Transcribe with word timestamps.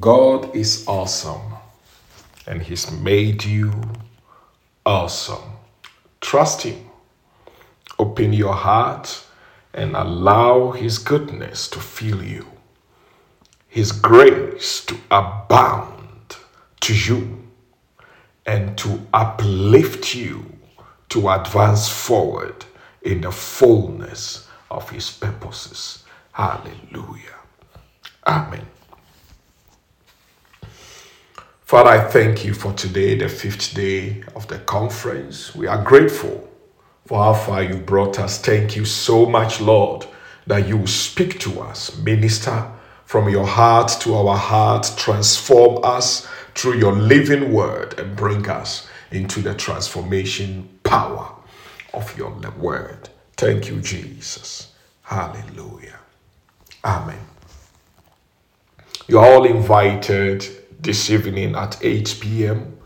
God 0.00 0.54
is 0.54 0.84
awesome 0.86 1.42
and 2.46 2.62
He's 2.62 2.90
made 2.90 3.44
you 3.44 3.72
awesome. 4.84 5.42
Trust 6.20 6.62
Him. 6.62 6.90
Open 7.98 8.32
your 8.32 8.54
heart 8.54 9.24
and 9.74 9.96
allow 9.96 10.72
His 10.72 10.98
goodness 10.98 11.68
to 11.68 11.80
fill 11.80 12.22
you, 12.22 12.46
His 13.68 13.92
grace 13.92 14.84
to 14.86 14.96
abound 15.10 16.36
to 16.80 16.94
you, 16.94 17.42
and 18.46 18.76
to 18.78 19.00
uplift 19.12 20.14
you 20.14 20.44
to 21.10 21.28
advance 21.30 21.88
forward 21.88 22.64
in 23.02 23.20
the 23.20 23.30
fullness 23.30 24.48
of 24.70 24.90
His 24.90 25.10
purposes. 25.10 26.04
Hallelujah. 26.32 27.36
Amen. 28.26 28.66
Father, 31.72 31.88
I 31.88 32.06
thank 32.06 32.44
you 32.44 32.52
for 32.52 32.74
today, 32.74 33.16
the 33.16 33.30
fifth 33.30 33.72
day 33.72 34.22
of 34.36 34.46
the 34.46 34.58
conference. 34.58 35.54
We 35.54 35.66
are 35.66 35.82
grateful 35.82 36.46
for 37.06 37.24
how 37.24 37.32
far 37.32 37.62
you 37.62 37.76
brought 37.76 38.18
us. 38.18 38.38
Thank 38.38 38.76
you 38.76 38.84
so 38.84 39.24
much, 39.24 39.58
Lord, 39.58 40.04
that 40.46 40.68
you 40.68 40.86
speak 40.86 41.40
to 41.40 41.62
us, 41.62 41.96
minister 41.96 42.70
from 43.06 43.30
your 43.30 43.46
heart 43.46 43.90
to 44.00 44.14
our 44.14 44.36
heart, 44.36 44.92
transform 44.98 45.82
us 45.82 46.28
through 46.54 46.74
your 46.76 46.92
living 46.92 47.54
word, 47.54 47.98
and 47.98 48.14
bring 48.14 48.46
us 48.50 48.86
into 49.10 49.40
the 49.40 49.54
transformation 49.54 50.68
power 50.84 51.34
of 51.94 52.18
your 52.18 52.38
word. 52.58 53.08
Thank 53.38 53.70
you, 53.70 53.80
Jesus. 53.80 54.74
Hallelujah. 55.04 56.00
Amen. 56.84 57.24
You're 59.08 59.24
all 59.24 59.46
invited 59.46 60.61
this 60.82 61.10
evening 61.10 61.54
at 61.54 61.78
8 61.80 62.18
p.m. 62.20 62.76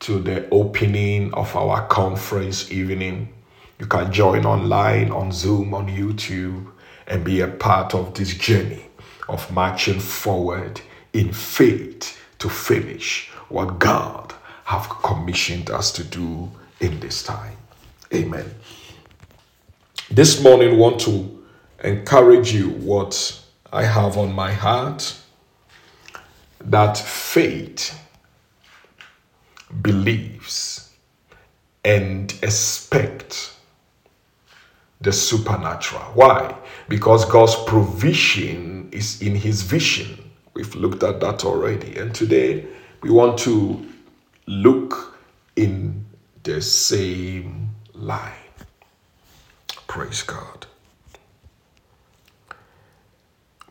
to 0.00 0.18
the 0.18 0.48
opening 0.48 1.34
of 1.34 1.54
our 1.54 1.86
conference 1.86 2.72
evening. 2.72 3.32
You 3.78 3.86
can 3.86 4.10
join 4.10 4.46
online 4.46 5.10
on 5.10 5.32
Zoom, 5.32 5.74
on 5.74 5.86
YouTube, 5.86 6.66
and 7.06 7.22
be 7.22 7.40
a 7.42 7.48
part 7.48 7.94
of 7.94 8.14
this 8.14 8.34
journey 8.34 8.86
of 9.28 9.50
marching 9.52 10.00
forward 10.00 10.80
in 11.12 11.30
faith 11.30 12.18
to 12.38 12.48
finish 12.48 13.28
what 13.50 13.78
God 13.78 14.32
have 14.64 14.88
commissioned 14.88 15.68
us 15.68 15.92
to 15.92 16.04
do 16.04 16.50
in 16.80 16.98
this 17.00 17.22
time. 17.22 17.58
Amen. 18.14 18.46
This 20.10 20.42
morning, 20.42 20.78
want 20.78 21.00
to 21.00 21.44
encourage 21.84 22.54
you 22.54 22.70
what 22.70 23.42
I 23.72 23.82
have 23.82 24.16
on 24.16 24.32
my 24.32 24.52
heart 24.52 25.20
that 26.66 26.98
faith 26.98 27.98
believes 29.82 30.92
and 31.84 32.34
expect 32.42 33.54
the 35.00 35.12
supernatural. 35.12 36.02
Why? 36.14 36.56
Because 36.88 37.24
God's 37.24 37.54
provision 37.66 38.88
is 38.90 39.22
in 39.22 39.34
his 39.34 39.62
vision. 39.62 40.30
We've 40.54 40.74
looked 40.74 41.02
at 41.02 41.20
that 41.20 41.44
already. 41.44 41.96
And 41.98 42.14
today 42.14 42.66
we 43.02 43.10
want 43.10 43.38
to 43.40 43.86
look 44.46 45.16
in 45.54 46.04
the 46.42 46.60
same 46.62 47.70
line. 47.94 48.32
Praise 49.86 50.22
God. 50.22 50.66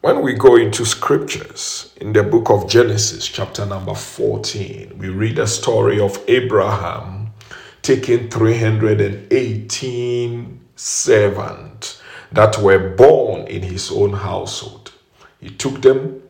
When 0.06 0.22
we 0.22 0.34
go 0.34 0.56
into 0.56 0.86
scriptures 0.86 1.92
in 2.00 2.14
the 2.14 2.22
book 2.22 2.52
of 2.52 2.70
Genesis, 2.70 3.28
chapter 3.28 3.66
number 3.66 3.96
14, 3.96 5.00
we 5.00 5.10
read 5.10 5.40
a 5.40 5.48
story 5.48 6.00
of 6.00 6.24
Abraham 6.28 7.32
taking 7.82 8.30
318 8.30 10.60
servants 10.76 12.04
that 12.32 12.56
were 12.60 12.90
born 12.90 13.48
in 13.48 13.64
his 13.64 13.92
own 13.92 14.14
household. 14.14 14.92
He 15.40 15.50
took 15.50 15.82
them, 15.82 16.22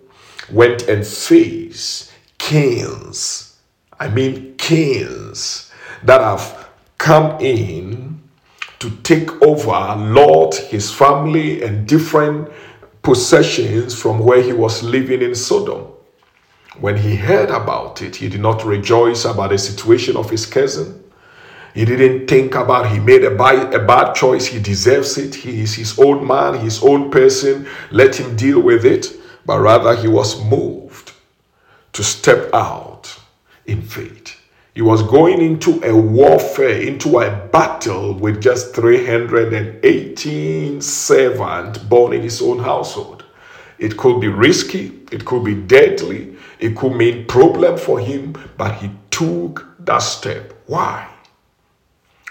went 0.49 0.83
and 0.83 1.05
faced 1.05 2.13
kings. 2.37 3.57
I 3.99 4.07
mean, 4.07 4.55
kings 4.55 5.69
that 6.01 6.21
have 6.21 6.69
come 6.97 7.41
in 7.41 8.21
to 8.79 8.89
take 9.03 9.41
over, 9.41 9.95
Lord, 9.97 10.55
his 10.55 10.93
family, 10.93 11.61
and 11.61 11.85
different 11.85 12.49
possessions 13.05 13.99
from 13.99 14.19
where 14.19 14.41
he 14.41 14.51
was 14.51 14.83
living 14.83 15.21
in 15.21 15.35
Sodom. 15.35 15.87
When 16.79 16.97
he 16.97 17.15
heard 17.15 17.49
about 17.49 18.01
it, 18.01 18.17
he 18.17 18.27
did 18.27 18.41
not 18.41 18.65
rejoice 18.65 19.23
about 19.23 19.51
the 19.51 19.57
situation 19.57 20.17
of 20.17 20.29
his 20.29 20.45
cousin. 20.45 21.01
He 21.73 21.85
didn't 21.85 22.27
think 22.27 22.55
about 22.55 22.89
he 22.89 22.99
made 22.99 23.23
a 23.23 23.35
bad, 23.35 23.73
a 23.73 23.79
bad 23.79 24.13
choice. 24.15 24.47
He 24.47 24.59
deserves 24.59 25.17
it. 25.17 25.35
He 25.35 25.61
is 25.61 25.75
his 25.75 25.99
own 25.99 26.25
man, 26.25 26.59
his 26.59 26.81
own 26.83 27.11
person. 27.11 27.67
Let 27.91 28.15
him 28.15 28.35
deal 28.35 28.59
with 28.59 28.85
it. 28.85 29.13
But 29.45 29.59
rather, 29.59 29.95
he 29.95 30.07
was 30.07 30.43
moved 30.43 31.11
to 31.93 32.03
step 32.03 32.53
out 32.53 33.17
in 33.65 33.81
faith. 33.81 34.34
He 34.75 34.81
was 34.81 35.01
going 35.03 35.41
into 35.41 35.81
a 35.85 35.95
warfare, 35.95 36.81
into 36.81 37.21
a 37.21 37.31
battle 37.31 38.13
with 38.13 38.41
just 38.41 38.75
318 38.75 40.81
servants 40.81 41.79
born 41.79 42.11
in 42.11 42.21
his 42.21 42.41
own 42.41 42.59
household. 42.59 43.23
It 43.79 43.95
could 43.95 44.19
be 44.19 44.27
risky, 44.27 44.99
it 45.13 45.23
could 45.23 45.45
be 45.45 45.55
deadly, 45.55 46.35
it 46.59 46.75
could 46.75 46.93
mean 46.93 47.25
problem 47.25 47.77
for 47.77 48.01
him, 48.01 48.35
but 48.57 48.75
he 48.75 48.91
took 49.11 49.65
that 49.79 49.99
step. 49.99 50.53
Why? 50.65 51.07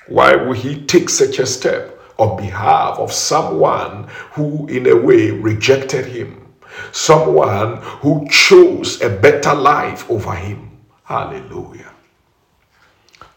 Why 0.08 0.36
would 0.36 0.58
he 0.58 0.84
take 0.84 1.08
such 1.08 1.38
a 1.38 1.46
step 1.46 1.98
on 2.18 2.36
behalf 2.36 2.98
of 2.98 3.10
someone 3.10 4.08
who, 4.32 4.66
in 4.66 4.86
a 4.86 4.94
way, 4.94 5.30
rejected 5.30 6.04
him? 6.04 6.46
Someone 6.92 7.78
who 8.02 8.28
chose 8.28 9.00
a 9.00 9.08
better 9.08 9.54
life 9.54 10.10
over 10.10 10.34
him. 10.34 10.72
Hallelujah. 11.04 11.93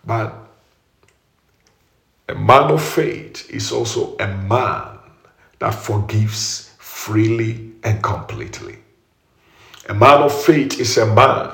But 0.07 0.34
a 2.29 2.35
man 2.35 2.72
of 2.72 2.81
faith 2.81 3.50
is 3.51 3.73
also 3.73 4.16
a 4.18 4.28
man 4.28 4.97
that 5.59 5.72
forgives 5.72 6.72
freely 6.79 7.73
and 7.84 8.01
completely. 8.01 8.78
A 9.90 9.94
man 9.94 10.22
of 10.22 10.44
faith 10.45 10.79
is 10.79 10.97
a 10.97 11.06
man 11.13 11.51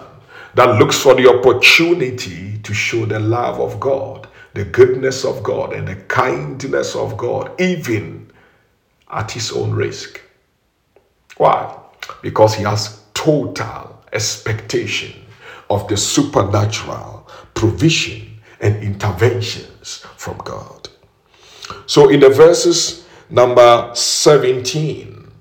that 0.53 0.77
looks 0.79 0.99
for 0.99 1.15
the 1.15 1.27
opportunity 1.27 2.59
to 2.59 2.73
show 2.75 3.05
the 3.05 3.19
love 3.19 3.59
of 3.59 3.79
God, 3.79 4.27
the 4.53 4.65
goodness 4.65 5.25
of 5.25 5.41
God, 5.41 5.73
and 5.73 5.87
the 5.87 5.95
kindness 5.95 6.95
of 6.95 7.17
God, 7.17 7.59
even 7.59 8.31
at 9.09 9.31
his 9.31 9.51
own 9.51 9.71
risk. 9.71 10.21
Why? 11.37 11.75
Because 12.21 12.53
he 12.53 12.63
has 12.63 13.01
total 13.15 14.03
expectation 14.13 15.25
of 15.71 15.87
the 15.87 15.97
supernatural 15.97 17.27
provision 17.55 18.32
and 18.63 18.81
interventions 18.81 20.05
from 20.15 20.37
God. 20.39 20.89
So 21.85 22.09
in 22.09 22.21
the 22.21 22.29
verses 22.29 23.05
number 23.29 23.91
17 23.93 25.31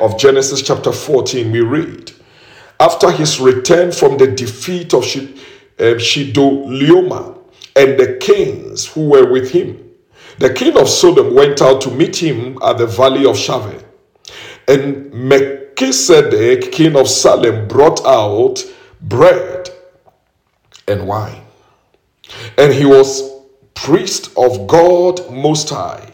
of 0.00 0.18
Genesis 0.18 0.62
chapter 0.62 0.90
14, 0.90 1.52
we 1.52 1.60
read, 1.60 2.12
after 2.80 3.10
his 3.10 3.38
return 3.38 3.92
from 3.92 4.16
the 4.16 4.26
defeat 4.26 4.94
of 4.94 5.04
um, 5.78 7.38
and 7.74 7.98
the 7.98 8.18
kings 8.20 8.86
who 8.86 9.10
were 9.10 9.30
with 9.30 9.50
him, 9.50 9.90
the 10.38 10.52
king 10.52 10.76
of 10.78 10.88
Sodom 10.88 11.34
went 11.34 11.60
out 11.60 11.82
to 11.82 11.90
meet 11.90 12.16
him 12.16 12.58
at 12.62 12.78
the 12.78 12.86
valley 12.86 13.26
of 13.26 13.36
Shaveh. 13.36 13.84
And 14.66 15.12
Melchizedek, 15.12 16.72
king 16.72 16.96
of 16.96 17.08
Salem, 17.08 17.68
brought 17.68 18.04
out 18.06 18.64
bread 19.02 19.68
and 20.88 21.06
wine 21.06 21.41
and 22.58 22.72
he 22.72 22.84
was 22.84 23.30
priest 23.74 24.30
of 24.36 24.66
God 24.66 25.30
Most 25.30 25.70
High. 25.70 26.12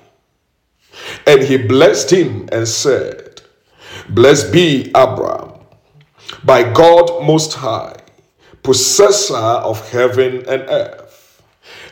And 1.26 1.42
he 1.42 1.56
blessed 1.56 2.10
him 2.10 2.48
and 2.52 2.66
said, 2.66 3.42
Blessed 4.08 4.52
be 4.52 4.90
Abram 4.94 5.52
by 6.44 6.62
God 6.72 7.24
Most 7.24 7.54
High, 7.54 7.96
possessor 8.62 9.34
of 9.34 9.88
heaven 9.90 10.38
and 10.48 10.62
earth. 10.68 11.42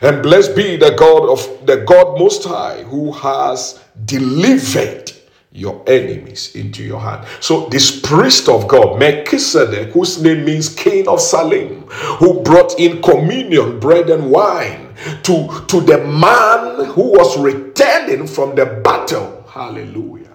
And 0.01 0.21
blessed 0.21 0.55
be 0.55 0.77
the 0.77 0.91
God 0.91 1.29
of 1.29 1.65
the 1.65 1.77
God 1.77 2.19
Most 2.19 2.43
High, 2.45 2.83
who 2.83 3.11
has 3.11 3.83
delivered 4.05 5.11
your 5.57 5.81
enemies 5.87 6.55
into 6.55 6.83
your 6.83 6.99
hand. 6.99 7.25
So, 7.39 7.65
this 7.69 7.99
priest 7.99 8.47
of 8.47 8.67
God, 8.67 8.99
Melchizedek, 8.99 9.91
whose 9.91 10.21
name 10.21 10.45
means 10.45 10.69
King 10.69 11.07
of 11.07 11.19
Salem, 11.19 11.81
who 12.19 12.43
brought 12.43 12.79
in 12.79 13.01
communion, 13.01 13.79
bread, 13.79 14.09
and 14.11 14.29
wine 14.29 14.93
to, 15.23 15.65
to 15.67 15.81
the 15.81 15.97
man 16.05 16.85
who 16.85 17.11
was 17.11 17.39
returning 17.39 18.27
from 18.27 18.55
the 18.55 18.65
battle. 18.83 19.45
Hallelujah. 19.49 20.33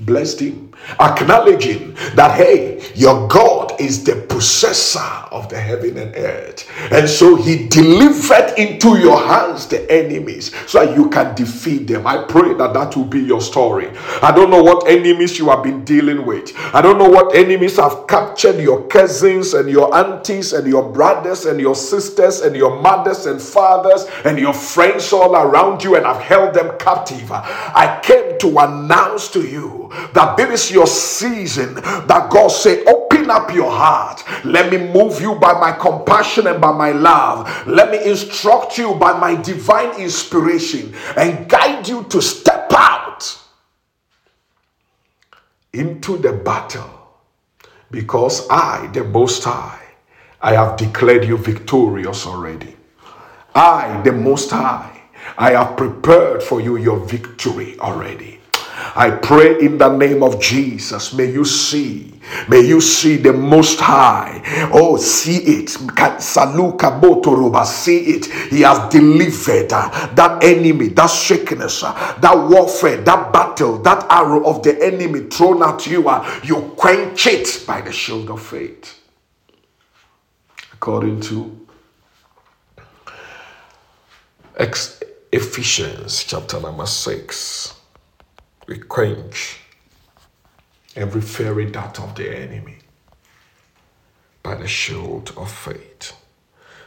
Blessed 0.00 0.40
him, 0.40 0.71
acknowledging 1.00 1.94
that, 2.14 2.34
hey, 2.34 2.82
your 2.94 3.28
God 3.28 3.80
is 3.80 4.04
the 4.04 4.16
possessor 4.28 4.98
of 5.30 5.48
the 5.48 5.58
heaven 5.58 5.96
and 5.98 6.14
earth. 6.16 6.68
And 6.90 7.08
so 7.08 7.36
he 7.36 7.68
delivered 7.68 8.54
into 8.58 8.98
your 8.98 9.18
hands 9.18 9.66
the 9.66 9.90
enemies 9.90 10.52
so 10.70 10.84
that 10.84 10.96
you 10.96 11.08
can 11.08 11.34
defeat 11.34 11.86
them. 11.86 12.06
I 12.06 12.24
pray 12.24 12.54
that 12.54 12.74
that 12.74 12.96
will 12.96 13.04
be 13.04 13.20
your 13.20 13.40
story. 13.40 13.88
I 14.22 14.32
don't 14.32 14.50
know 14.50 14.62
what 14.62 14.88
enemies 14.88 15.38
you 15.38 15.48
have 15.50 15.62
been 15.62 15.84
dealing 15.84 16.26
with. 16.26 16.52
I 16.74 16.80
don't 16.82 16.98
know 16.98 17.08
what 17.08 17.34
enemies 17.34 17.76
have 17.76 18.06
captured 18.06 18.60
your 18.60 18.86
cousins 18.88 19.54
and 19.54 19.68
your 19.68 19.94
aunties 19.94 20.52
and 20.52 20.66
your 20.66 20.90
brothers 20.92 21.46
and 21.46 21.60
your 21.60 21.74
sisters 21.74 22.40
and 22.40 22.54
your 22.54 22.80
mothers 22.80 23.26
and 23.26 23.40
fathers 23.40 24.06
and 24.24 24.38
your 24.38 24.54
friends 24.54 25.12
all 25.12 25.34
around 25.34 25.82
you 25.82 25.96
and 25.96 26.04
have 26.04 26.20
held 26.20 26.54
them 26.54 26.76
captive. 26.78 27.30
I 27.30 28.00
came 28.02 28.38
to 28.40 28.58
announce 28.58 29.28
to 29.30 29.42
you 29.42 29.90
that 30.14 30.36
this 30.36 30.64
is 30.64 30.70
your 30.72 30.86
season 30.86 31.74
that 31.74 32.28
God 32.30 32.48
say, 32.48 32.84
Open 32.84 33.30
up 33.30 33.52
your 33.54 33.70
heart. 33.70 34.22
Let 34.44 34.72
me 34.72 34.78
move 34.78 35.20
you 35.20 35.34
by 35.36 35.52
my 35.52 35.72
compassion 35.72 36.46
and 36.46 36.60
by 36.60 36.72
my 36.72 36.92
love. 36.92 37.66
Let 37.66 37.90
me 37.90 38.10
instruct 38.10 38.78
you 38.78 38.94
by 38.94 39.18
my 39.18 39.40
divine 39.40 40.00
inspiration 40.00 40.94
and 41.16 41.48
guide 41.48 41.86
you 41.88 42.04
to 42.04 42.20
step 42.20 42.72
out 42.72 43.38
into 45.72 46.18
the 46.18 46.32
battle. 46.32 46.90
Because 47.90 48.48
I, 48.48 48.88
the 48.92 49.04
Most 49.04 49.44
High, 49.44 49.82
I 50.40 50.54
have 50.54 50.76
declared 50.76 51.24
you 51.24 51.36
victorious 51.36 52.26
already. 52.26 52.74
I, 53.54 54.00
the 54.02 54.12
Most 54.12 54.50
High, 54.50 55.02
I 55.36 55.52
have 55.52 55.76
prepared 55.76 56.42
for 56.42 56.60
you 56.60 56.76
your 56.76 56.98
victory 56.98 57.78
already. 57.78 58.41
I 58.94 59.10
pray 59.10 59.58
in 59.60 59.78
the 59.78 59.96
name 59.96 60.22
of 60.22 60.40
Jesus. 60.40 61.14
May 61.14 61.30
you 61.32 61.44
see, 61.44 62.12
may 62.48 62.60
you 62.60 62.80
see 62.80 63.16
the 63.16 63.32
Most 63.32 63.80
High. 63.80 64.42
Oh, 64.72 64.96
see 64.98 65.38
it. 65.38 65.68
Saluka 65.68 67.00
Botoroba, 67.00 67.64
see 67.64 67.98
it. 68.16 68.26
He 68.50 68.60
has 68.60 68.90
delivered 68.92 69.72
uh, 69.72 70.14
that 70.14 70.44
enemy, 70.44 70.88
that 70.88 71.06
sickness, 71.06 71.82
uh, 71.82 71.92
that 72.20 72.36
warfare, 72.36 72.98
that 72.98 73.32
battle, 73.32 73.78
that 73.78 74.06
arrow 74.10 74.44
of 74.44 74.62
the 74.62 74.82
enemy 74.84 75.20
thrown 75.30 75.62
at 75.62 75.86
you. 75.86 76.08
Uh, 76.08 76.40
you 76.44 76.74
quench 76.76 77.26
it 77.26 77.64
by 77.66 77.80
the 77.80 77.92
shield 77.92 78.28
of 78.30 78.42
faith. 78.42 79.00
According 80.74 81.20
to 81.22 81.66
Ephesians 85.32 86.24
chapter 86.24 86.60
number 86.60 86.84
6 86.84 87.81
we 88.72 88.78
quench 88.78 89.60
every 90.96 91.20
fiery 91.20 91.70
dart 91.70 92.00
of 92.00 92.14
the 92.14 92.26
enemy 92.34 92.78
by 94.42 94.54
the 94.54 94.66
shield 94.66 95.30
of 95.36 95.52
faith. 95.52 96.14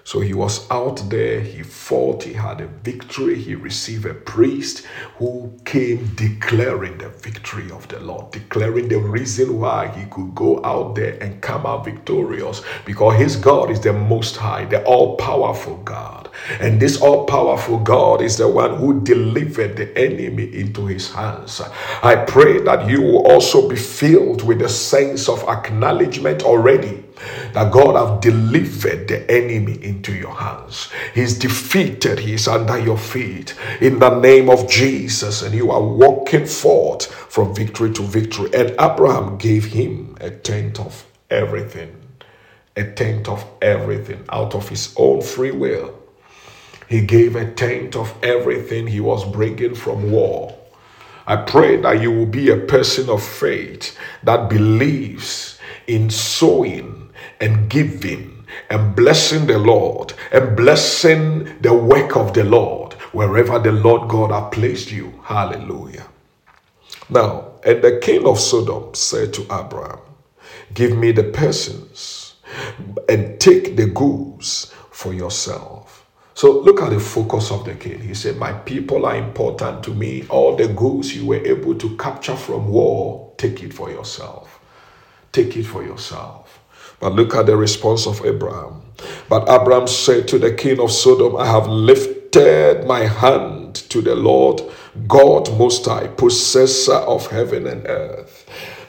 So 0.04 0.20
he 0.20 0.34
was 0.34 0.70
out 0.70 0.98
there, 1.10 1.42
he 1.42 1.62
fought, 1.62 2.24
he 2.24 2.34
had 2.34 2.62
a 2.62 2.68
victory, 2.68 3.40
he 3.40 3.54
received 3.54 4.06
a 4.06 4.14
priest 4.14 4.86
who 5.18 5.52
came 5.66 6.14
declaring 6.16 6.98
the 6.98 7.10
victory 7.10 7.70
of 7.72 7.88
the 7.88 8.00
Lord, 8.00 8.32
declaring 8.32 8.88
the 8.88 9.00
reason 9.00 9.60
why 9.60 9.88
he 9.88 10.06
could 10.06 10.34
go 10.34 10.64
out 10.66 10.96
there 10.96 11.18
and 11.22 11.42
come 11.42 11.68
out 11.68 11.86
victorious 11.86 12.64
because 12.86 13.18
his 13.18 13.36
God 13.36 13.70
is 13.70 13.80
the 13.80 13.94
most 13.94 14.38
high, 14.38 14.66
the 14.66 14.84
all 14.86 15.18
powerful 15.18 15.78
God. 15.78 16.30
And 16.60 16.80
this 16.80 17.00
all 17.00 17.15
powerful 17.36 17.80
God 17.80 18.22
is 18.22 18.38
the 18.38 18.48
one 18.48 18.78
who 18.78 19.02
delivered 19.02 19.76
the 19.76 19.98
enemy 19.98 20.46
into 20.56 20.86
his 20.86 21.12
hands. 21.12 21.60
I 22.02 22.16
pray 22.16 22.62
that 22.62 22.90
you 22.90 23.02
will 23.02 23.30
also 23.30 23.68
be 23.68 23.76
filled 23.76 24.42
with 24.44 24.60
the 24.60 24.70
sense 24.70 25.28
of 25.28 25.44
acknowledgement 25.44 26.44
already 26.44 27.04
that 27.52 27.74
God 27.74 27.98
have 27.98 28.22
delivered 28.22 29.10
the 29.10 29.30
enemy 29.30 29.84
into 29.84 30.14
your 30.14 30.34
hands. 30.34 30.88
He's 31.14 31.38
defeated, 31.38 32.20
he's 32.20 32.48
under 32.48 32.80
your 32.80 32.98
feet 32.98 33.54
in 33.82 34.00
the 34.00 34.18
name 34.18 34.50
of 34.50 34.70
Jesus, 34.70 35.42
and 35.42 35.54
you 35.54 35.72
are 35.72 35.84
walking 35.84 36.46
forth 36.46 37.06
from 37.14 37.54
victory 37.54 37.92
to 37.96 38.02
victory. 38.04 38.50
And 38.54 38.70
Abraham 38.80 39.38
gave 39.38 39.66
him 39.66 40.16
a 40.22 40.30
tenth 40.32 40.80
of 40.80 41.06
everything, 41.30 41.98
a 42.78 42.86
tenth 42.94 43.28
of 43.28 43.46
everything 43.62 44.24
out 44.30 44.56
of 44.56 44.70
his 44.70 44.94
own 44.96 45.22
free 45.22 45.52
will. 45.52 46.05
He 46.90 47.02
gave 47.02 47.36
a 47.36 47.52
tenth 47.52 47.96
of 47.96 48.14
everything 48.24 48.88
he 48.88 49.00
was 49.00 49.26
bringing 49.26 49.76
from 49.76 50.12
war. 50.12 50.58
I 51.28 51.38
pray 51.38 51.78
that 51.78 52.02
you 52.02 52.12
will 52.12 52.28
be 52.28 52.50
a 52.52 52.58
person 52.58 53.10
of 53.10 53.24
faith 53.24 53.98
that 54.24 54.50
believes 54.50 55.60
in 55.88 56.10
sowing 56.10 57.10
and 57.42 57.70
giving 57.70 58.46
and 58.70 58.96
blessing 58.96 59.48
the 59.48 59.58
Lord 59.58 60.14
and 60.32 60.56
blessing 60.56 61.62
the 61.62 61.74
work 61.74 62.16
of 62.16 62.34
the 62.34 62.44
Lord 62.44 62.94
wherever 63.14 63.60
the 63.60 63.72
Lord 63.72 64.10
God 64.10 64.32
has 64.32 64.54
placed 64.54 64.92
you. 64.92 65.20
Hallelujah. 65.24 66.06
Now, 67.10 67.54
and 67.66 67.84
the 67.84 68.00
king 68.00 68.28
of 68.28 68.40
Sodom 68.40 68.94
said 68.94 69.34
to 69.36 69.44
Abraham, 69.44 70.00
Give 70.74 70.98
me 70.98 71.12
the 71.12 71.24
persons 71.24 72.36
and 73.10 73.40
take 73.40 73.76
the 73.76 73.88
goods 73.88 74.74
for 74.92 75.14
yourself. 75.14 75.95
So 76.36 76.52
look 76.60 76.82
at 76.82 76.90
the 76.90 77.00
focus 77.00 77.50
of 77.50 77.64
the 77.64 77.76
king. 77.76 78.02
He 78.02 78.14
said, 78.14 78.36
My 78.36 78.52
people 78.52 79.06
are 79.06 79.16
important 79.16 79.84
to 79.86 79.94
me. 79.94 80.28
All 80.30 80.58
the 80.58 80.68
goods 80.68 81.16
you 81.16 81.26
were 81.26 81.46
able 81.46 81.76
to 81.76 81.96
capture 81.98 82.36
from 82.36 82.68
war, 82.68 83.32
take 83.38 83.64
it 83.64 83.74
for 83.74 83.90
yourself. 83.90 84.60
Take 85.32 85.56
it 85.56 85.64
for 85.64 85.82
yourself. 85.82 86.60
But 87.00 87.14
look 87.14 87.36
at 87.36 87.46
the 87.46 87.56
response 87.56 88.06
of 88.06 88.26
Abraham. 88.26 88.82
But 89.30 89.50
Abraham 89.50 89.88
said 89.88 90.28
to 90.30 90.38
the 90.38 90.54
king 90.54 90.82
of 90.82 90.92
Sodom, 90.92 91.38
I 91.38 91.46
have 91.46 91.68
lifted 91.68 92.86
my 92.86 93.02
hand 93.06 93.76
to 93.90 94.02
the 94.02 94.16
Lord, 94.16 94.62
God 95.08 95.58
Most 95.58 95.86
High, 95.86 96.08
possessor 96.08 96.96
of 96.96 97.28
heaven 97.28 97.66
and 97.66 97.88
earth, 97.88 98.35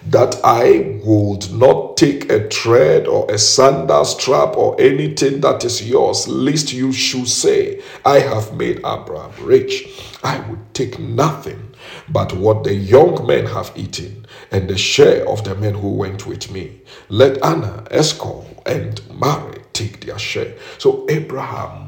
that 0.08 0.40
I 0.44 1.00
would 1.04 1.50
not 1.52 1.96
take 1.96 2.30
a 2.30 2.48
thread 2.48 3.06
or 3.06 3.30
a 3.30 3.38
sandal 3.38 4.04
strap 4.04 4.56
or 4.56 4.80
anything 4.80 5.40
that 5.40 5.64
is 5.64 5.88
yours, 5.88 6.28
lest 6.28 6.72
you 6.72 6.92
should 6.92 7.28
say, 7.28 7.82
I 8.04 8.20
have 8.20 8.54
made 8.54 8.78
Abraham 8.78 9.32
rich. 9.44 9.88
I 10.22 10.38
would 10.48 10.74
take 10.74 10.98
nothing 10.98 11.74
but 12.08 12.32
what 12.34 12.64
the 12.64 12.74
young 12.74 13.26
men 13.26 13.46
have 13.46 13.72
eaten 13.74 14.26
and 14.50 14.68
the 14.68 14.76
share 14.78 15.28
of 15.28 15.44
the 15.44 15.54
men 15.56 15.74
who 15.74 15.90
went 15.90 16.26
with 16.26 16.50
me. 16.50 16.80
Let 17.08 17.38
Aner, 17.44 17.84
Eshcol, 17.90 18.46
and 18.64 19.00
Mamre 19.12 19.58
take 19.72 20.04
their 20.04 20.18
share. 20.18 20.54
So 20.78 21.06
Abraham 21.08 21.85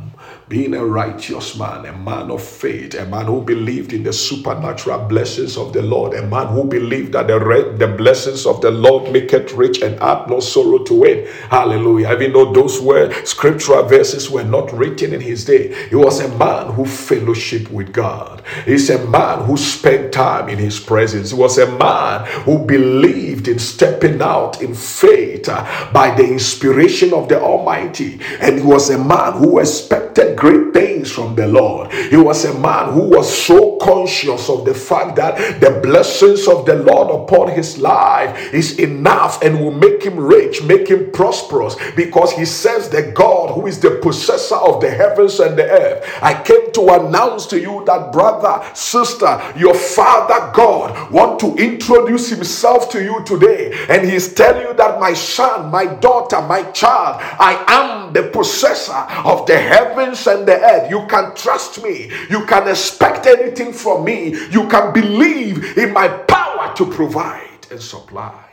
being 0.48 0.74
a 0.74 0.84
righteous 0.84 1.58
man, 1.58 1.84
a 1.84 1.92
man 1.92 2.30
of 2.30 2.42
faith, 2.42 2.94
a 2.94 3.04
man 3.06 3.26
who 3.26 3.42
believed 3.42 3.92
in 3.92 4.02
the 4.02 4.12
supernatural 4.12 5.06
blessings 5.06 5.58
of 5.58 5.74
the 5.74 5.82
Lord, 5.82 6.14
a 6.14 6.26
man 6.26 6.46
who 6.48 6.64
believed 6.64 7.12
that 7.12 7.26
the, 7.26 7.38
re- 7.38 7.76
the 7.76 7.88
blessings 7.88 8.46
of 8.46 8.62
the 8.62 8.70
Lord 8.70 9.12
make 9.12 9.32
it 9.34 9.52
rich 9.52 9.82
and 9.82 10.00
add 10.00 10.28
no 10.28 10.40
sorrow 10.40 10.78
to 10.84 11.04
it. 11.04 11.28
Hallelujah. 11.50 12.12
Even 12.14 12.32
though 12.32 12.52
those 12.52 12.80
were 12.80 13.12
scriptural 13.24 13.82
verses 13.84 14.30
were 14.30 14.44
not 14.44 14.72
written 14.72 15.12
in 15.12 15.20
his 15.20 15.44
day, 15.44 15.74
he 15.90 15.96
was 15.96 16.20
a 16.20 16.34
man 16.38 16.72
who 16.72 16.86
fellowship 16.86 17.70
with 17.70 17.92
God. 17.92 18.42
He's 18.64 18.88
a 18.88 19.06
man 19.06 19.44
who 19.44 19.58
spent 19.58 20.12
time 20.14 20.48
in 20.48 20.58
his 20.58 20.80
presence. 20.80 21.30
He 21.30 21.36
was 21.36 21.58
a 21.58 21.70
man 21.78 22.26
who 22.44 22.64
believed 22.64 23.48
in 23.48 23.58
stepping 23.58 24.22
out 24.22 24.62
in 24.62 24.74
faith 24.74 25.48
uh, 25.48 25.92
by 25.92 26.14
the 26.14 26.24
inspiration 26.24 27.12
of 27.12 27.28
the 27.28 27.38
Almighty. 27.38 28.18
And 28.40 28.58
he 28.58 28.64
was 28.64 28.88
a 28.88 28.98
man 28.98 29.34
who 29.34 29.58
expected 29.58 30.37
great 30.38 30.72
things 30.72 31.10
from 31.10 31.34
the 31.34 31.46
Lord. 31.46 31.92
He 31.92 32.16
was 32.16 32.44
a 32.44 32.58
man 32.58 32.92
who 32.92 33.08
was 33.08 33.28
so 33.32 33.76
conscious 33.78 34.48
of 34.48 34.64
the 34.64 34.74
fact 34.74 35.16
that 35.16 35.60
the 35.60 35.80
blessings 35.82 36.46
of 36.46 36.64
the 36.64 36.76
Lord 36.76 37.10
upon 37.10 37.50
his 37.50 37.78
life 37.78 38.54
is 38.54 38.78
enough 38.78 39.42
and 39.42 39.60
will 39.60 39.72
make 39.72 40.02
him 40.02 40.16
rich, 40.18 40.62
make 40.62 40.88
him 40.88 41.10
prosperous, 41.12 41.76
because 41.96 42.32
he 42.32 42.44
says 42.44 42.88
the 42.88 43.10
God 43.12 43.54
who 43.54 43.66
is 43.66 43.80
the 43.80 43.98
possessor 44.02 44.56
of 44.56 44.80
the 44.80 44.90
heavens 44.90 45.40
and 45.40 45.58
the 45.58 45.64
earth. 45.64 46.08
I 46.22 46.40
came 46.42 46.72
to 46.72 46.82
announce 46.94 47.46
to 47.46 47.60
you 47.60 47.82
that 47.86 48.12
brother, 48.12 48.64
sister, 48.74 49.40
your 49.56 49.74
father 49.74 50.52
God 50.54 51.10
want 51.10 51.40
to 51.40 51.56
introduce 51.56 52.28
himself 52.28 52.90
to 52.90 53.02
you 53.02 53.24
today, 53.24 53.72
and 53.88 54.08
he's 54.08 54.34
telling 54.34 54.62
you 54.62 54.74
that 54.74 55.00
my 55.00 55.14
son, 55.14 55.70
my 55.70 55.86
daughter, 55.86 56.40
my 56.42 56.62
child, 56.72 57.16
I 57.20 57.64
am 57.68 58.12
the 58.12 58.24
possessor 58.24 59.06
of 59.24 59.46
the 59.46 59.58
heavens 59.58 60.26
and 60.28 60.46
the 60.46 60.54
earth. 60.60 60.90
You 60.90 61.06
can 61.08 61.34
trust 61.34 61.82
me. 61.82 62.10
You 62.30 62.46
can 62.46 62.68
expect 62.68 63.26
anything 63.26 63.72
from 63.72 64.04
me. 64.04 64.36
You 64.50 64.68
can 64.68 64.92
believe 64.92 65.76
in 65.78 65.92
my 65.92 66.08
power 66.08 66.74
to 66.76 66.86
provide 66.86 67.66
and 67.70 67.80
supply 67.82 68.44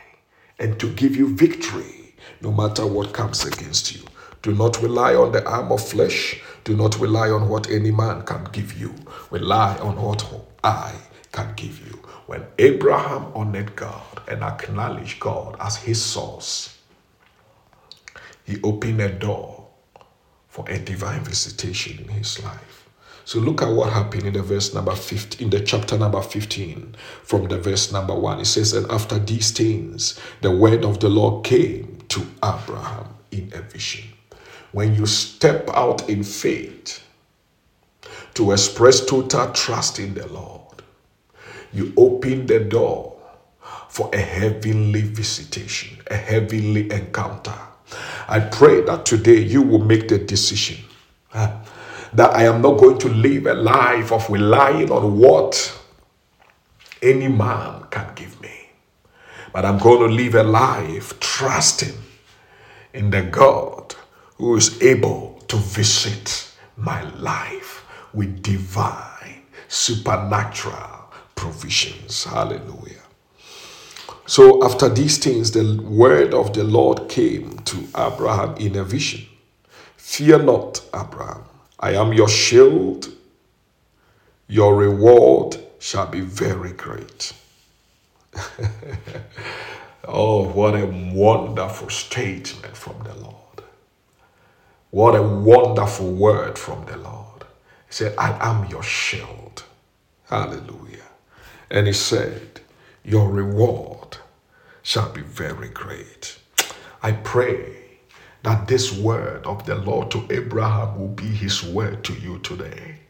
and 0.58 0.78
to 0.80 0.88
give 0.94 1.16
you 1.16 1.34
victory 1.36 2.14
no 2.40 2.52
matter 2.52 2.86
what 2.86 3.12
comes 3.12 3.44
against 3.44 3.94
you. 3.94 4.02
Do 4.42 4.54
not 4.54 4.80
rely 4.82 5.14
on 5.14 5.32
the 5.32 5.44
arm 5.48 5.72
of 5.72 5.86
flesh. 5.86 6.40
Do 6.64 6.76
not 6.76 6.98
rely 7.00 7.30
on 7.30 7.48
what 7.48 7.70
any 7.70 7.90
man 7.90 8.22
can 8.22 8.44
give 8.52 8.78
you. 8.78 8.94
Rely 9.30 9.76
on 9.78 9.96
what 9.96 10.24
I 10.62 10.92
can 11.32 11.52
give 11.56 11.80
you. 11.86 12.00
When 12.26 12.44
Abraham 12.58 13.32
honored 13.34 13.74
God 13.76 14.20
and 14.28 14.42
acknowledged 14.42 15.20
God 15.20 15.56
as 15.60 15.76
his 15.76 16.02
source, 16.02 16.76
he 18.44 18.60
opened 18.62 19.00
a 19.00 19.08
door 19.08 19.55
for 20.56 20.64
a 20.70 20.78
divine 20.78 21.22
visitation 21.22 21.98
in 21.98 22.08
his 22.08 22.42
life. 22.42 22.88
So 23.26 23.38
look 23.38 23.60
at 23.60 23.68
what 23.68 23.92
happened 23.92 24.22
in 24.22 24.32
the 24.32 24.42
verse 24.42 24.72
number 24.72 24.94
15, 24.96 25.44
in 25.44 25.50
the 25.50 25.60
chapter 25.60 25.98
number 25.98 26.22
15, 26.22 26.94
from 27.24 27.48
the 27.48 27.58
verse 27.58 27.92
number 27.92 28.14
1. 28.14 28.40
It 28.40 28.46
says, 28.46 28.72
And 28.72 28.90
after 28.90 29.18
these 29.18 29.50
things, 29.50 30.18
the 30.40 30.50
word 30.50 30.82
of 30.82 30.98
the 30.98 31.10
Lord 31.10 31.44
came 31.44 31.98
to 32.08 32.26
Abraham 32.42 33.06
in 33.30 33.52
a 33.54 33.60
vision. 33.60 34.08
When 34.72 34.94
you 34.94 35.04
step 35.04 35.68
out 35.74 36.08
in 36.08 36.24
faith 36.24 37.04
to 38.32 38.52
express 38.52 39.04
total 39.04 39.52
trust 39.52 39.98
in 39.98 40.14
the 40.14 40.26
Lord, 40.28 40.80
you 41.74 41.92
open 41.98 42.46
the 42.46 42.60
door 42.60 43.18
for 43.90 44.08
a 44.14 44.20
heavenly 44.20 45.02
visitation, 45.02 45.98
a 46.10 46.16
heavenly 46.16 46.90
encounter. 46.90 47.58
I 48.28 48.40
pray 48.40 48.80
that 48.82 49.06
today 49.06 49.38
you 49.40 49.62
will 49.62 49.84
make 49.84 50.08
the 50.08 50.18
decision 50.18 50.84
that 51.32 52.34
I 52.34 52.44
am 52.44 52.62
not 52.62 52.78
going 52.78 52.98
to 52.98 53.08
live 53.08 53.46
a 53.46 53.54
life 53.54 54.12
of 54.12 54.28
relying 54.30 54.90
on 54.90 55.18
what 55.18 55.78
any 57.02 57.28
man 57.28 57.84
can 57.90 58.12
give 58.14 58.40
me, 58.40 58.70
but 59.52 59.64
I'm 59.64 59.78
going 59.78 60.08
to 60.08 60.14
live 60.14 60.34
a 60.34 60.42
life 60.42 61.18
trusting 61.20 61.94
in 62.94 63.10
the 63.10 63.22
God 63.22 63.94
who 64.36 64.56
is 64.56 64.80
able 64.82 65.42
to 65.48 65.56
visit 65.56 66.52
my 66.76 67.02
life 67.18 67.84
with 68.12 68.42
divine, 68.42 69.42
supernatural 69.68 71.12
provisions. 71.34 72.24
Hallelujah. 72.24 73.05
So, 74.26 74.64
after 74.64 74.88
these 74.88 75.18
things, 75.18 75.52
the 75.52 75.80
word 75.82 76.34
of 76.34 76.52
the 76.52 76.64
Lord 76.64 77.08
came 77.08 77.58
to 77.60 77.86
Abraham 77.96 78.56
in 78.56 78.76
a 78.76 78.84
vision 78.84 79.24
Fear 79.96 80.44
not, 80.44 80.82
Abraham. 80.94 81.44
I 81.80 81.92
am 81.94 82.12
your 82.12 82.28
shield. 82.28 83.08
Your 84.48 84.74
reward 84.74 85.58
shall 85.78 86.06
be 86.06 86.20
very 86.20 86.72
great. 86.72 87.32
oh, 90.04 90.48
what 90.48 90.74
a 90.74 90.86
wonderful 90.86 91.90
statement 91.90 92.76
from 92.76 92.94
the 93.04 93.14
Lord. 93.14 93.34
What 94.90 95.16
a 95.16 95.22
wonderful 95.22 96.12
word 96.12 96.58
from 96.58 96.84
the 96.86 96.96
Lord. 96.96 97.42
He 97.88 97.92
said, 97.92 98.14
I 98.18 98.36
am 98.48 98.70
your 98.70 98.82
shield. 98.82 99.64
Hallelujah. 100.28 101.10
And 101.70 101.86
he 101.86 101.92
said, 101.92 102.60
Your 103.04 103.28
reward 103.30 103.95
shall 104.86 105.10
be 105.10 105.20
very 105.20 105.68
great. 105.70 106.38
I 107.02 107.10
pray 107.10 107.74
that 108.44 108.68
this 108.68 108.96
word 108.96 109.44
of 109.44 109.66
the 109.66 109.74
Lord 109.74 110.12
to 110.12 110.24
Abraham 110.30 110.96
will 110.96 111.08
be 111.08 111.24
his 111.24 111.64
word 111.64 112.04
to 112.04 112.12
you 112.12 112.38
today. 112.38 113.00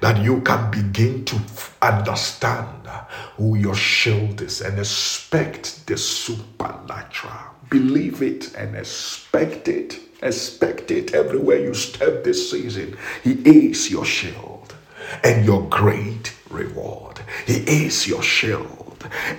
That 0.00 0.20
you 0.20 0.40
can 0.40 0.68
begin 0.72 1.24
to 1.26 1.40
understand 1.80 2.88
who 3.36 3.54
your 3.54 3.76
shield 3.76 4.42
is 4.42 4.62
and 4.62 4.76
expect 4.80 5.86
the 5.86 5.96
supernatural. 5.96 7.54
Believe 7.70 8.20
it 8.20 8.52
and 8.56 8.74
expect 8.74 9.68
it. 9.68 10.00
Expect 10.24 10.90
it 10.90 11.14
everywhere 11.14 11.60
you 11.60 11.72
step 11.72 12.24
this 12.24 12.50
season. 12.50 12.96
He 13.22 13.34
is 13.44 13.92
your 13.92 14.04
shield 14.04 14.74
and 15.22 15.44
your 15.44 15.68
great 15.68 16.34
reward. 16.50 17.20
He 17.46 17.58
is 17.58 18.08
your 18.08 18.24
shield 18.24 18.81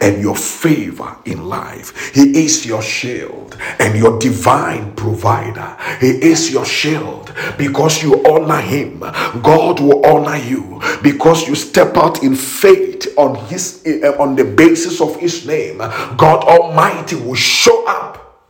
and 0.02 0.22
your 0.22 0.36
favor 0.36 1.16
in 1.26 1.46
life. 1.46 2.14
He 2.14 2.44
is 2.46 2.66
your 2.66 2.82
shield 2.82 3.58
and 3.80 3.98
your 3.98 4.20
divine 4.20 4.94
provider. 4.96 5.78
He 6.00 6.08
is 6.10 6.52
your 6.52 6.66
shield 6.66 7.34
because 7.58 8.02
you 8.04 8.24
honor 8.26 8.62
him. 8.62 9.00
God 9.42 9.80
will 9.80 10.06
honor 10.06 10.38
you 10.38 10.82
because 11.02 11.48
you 11.48 11.56
step 11.56 11.98
out 11.98 12.24
in 12.24 12.36
faith 12.36 13.14
on 13.18 13.36
his 13.48 13.84
eh, 13.86 14.08
on 14.20 14.36
the 14.36 14.44
basis 14.46 15.02
of 15.02 15.16
his 15.18 15.46
name. 15.46 15.78
God 15.78 16.44
Almighty 16.44 17.16
will 17.16 17.36
show 17.36 17.86
up 17.88 18.42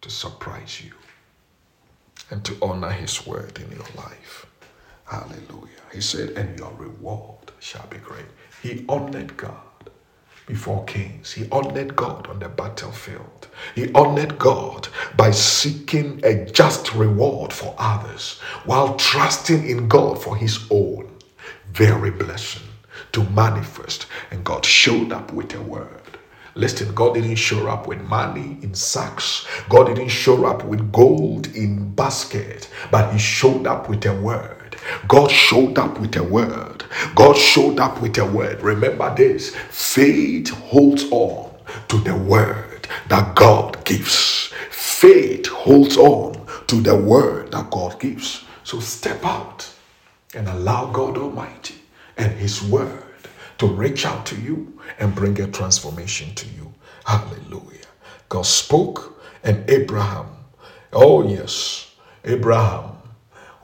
to 0.00 0.10
surprise 0.10 0.82
you 0.84 0.92
and 2.30 2.44
to 2.44 2.56
honor 2.62 2.90
his 2.90 3.26
word 3.26 3.58
in 3.58 3.70
your 3.70 3.86
life. 3.96 4.46
Hallelujah. 5.06 5.68
He 5.92 6.00
said, 6.00 6.30
and 6.30 6.58
your 6.58 6.72
reward 6.72 7.52
shall 7.60 7.86
be 7.86 7.98
great. 7.98 8.26
He 8.62 8.84
honored 8.88 9.36
God 9.36 9.63
before 10.46 10.84
kings. 10.84 11.32
He 11.32 11.48
honored 11.50 11.96
God 11.96 12.28
on 12.28 12.38
the 12.40 12.48
battlefield. 12.48 13.48
He 13.74 13.92
honored 13.92 14.38
God 14.38 14.88
by 15.16 15.30
seeking 15.32 16.20
a 16.24 16.46
just 16.46 16.94
reward 16.94 17.52
for 17.52 17.74
others 17.78 18.40
while 18.66 18.96
trusting 18.96 19.68
in 19.68 19.88
God 19.88 20.22
for 20.22 20.36
his 20.36 20.66
own 20.70 21.10
very 21.72 22.10
blessing 22.10 22.62
to 23.12 23.24
manifest. 23.30 24.06
And 24.30 24.44
God 24.44 24.64
showed 24.64 25.12
up 25.12 25.32
with 25.32 25.54
a 25.54 25.62
word. 25.62 25.90
Listen, 26.54 26.94
God 26.94 27.14
didn't 27.14 27.36
show 27.36 27.68
up 27.68 27.86
with 27.86 28.00
money 28.02 28.58
in 28.62 28.74
sacks. 28.74 29.46
God 29.68 29.86
didn't 29.88 30.08
show 30.10 30.46
up 30.46 30.64
with 30.64 30.92
gold 30.92 31.48
in 31.56 31.94
basket, 31.94 32.70
but 32.90 33.12
he 33.12 33.18
showed 33.18 33.66
up 33.66 33.88
with 33.88 34.06
a 34.06 34.14
word. 34.14 34.63
God 35.08 35.30
showed 35.30 35.78
up 35.78 36.00
with 36.00 36.16
a 36.16 36.22
word. 36.24 36.84
God 37.14 37.36
showed 37.36 37.80
up 37.80 38.02
with 38.02 38.18
a 38.18 38.26
word. 38.26 38.60
Remember 38.62 39.14
this 39.14 39.54
faith 39.70 40.50
holds 40.50 41.04
on 41.10 41.50
to 41.88 41.98
the 41.98 42.16
word 42.16 42.88
that 43.08 43.34
God 43.36 43.84
gives. 43.84 44.52
Faith 44.70 45.46
holds 45.48 45.96
on 45.96 46.46
to 46.68 46.76
the 46.76 46.96
word 46.96 47.52
that 47.52 47.70
God 47.70 48.00
gives. 48.00 48.44
So 48.64 48.80
step 48.80 49.24
out 49.24 49.70
and 50.34 50.48
allow 50.48 50.90
God 50.92 51.18
Almighty 51.18 51.76
and 52.16 52.32
His 52.32 52.62
word 52.62 53.04
to 53.58 53.66
reach 53.66 54.06
out 54.06 54.26
to 54.26 54.40
you 54.40 54.80
and 54.98 55.14
bring 55.14 55.40
a 55.40 55.48
transformation 55.48 56.34
to 56.36 56.46
you. 56.48 56.72
Hallelujah. 57.06 57.86
God 58.28 58.46
spoke, 58.46 59.20
and 59.44 59.68
Abraham, 59.70 60.26
oh 60.92 61.28
yes, 61.28 61.94
Abraham, 62.24 62.92